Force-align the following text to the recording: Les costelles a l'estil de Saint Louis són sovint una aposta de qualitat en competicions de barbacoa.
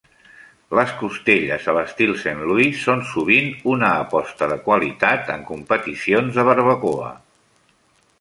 Les 0.77 0.93
costelles 0.99 1.65
a 1.73 1.75
l'estil 1.77 2.13
de 2.15 2.21
Saint 2.21 2.41
Louis 2.51 2.79
són 2.85 3.03
sovint 3.09 3.51
una 3.73 3.91
aposta 4.05 4.47
de 4.53 4.57
qualitat 4.69 5.29
en 5.35 5.45
competicions 5.51 6.41
de 6.41 6.47
barbacoa. 6.49 7.13